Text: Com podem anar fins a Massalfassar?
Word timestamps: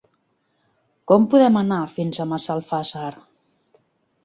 Com 1.11 1.27
podem 1.35 1.59
anar 1.61 1.79
fins 1.97 2.23
a 2.25 2.29
Massalfassar? 2.33 3.13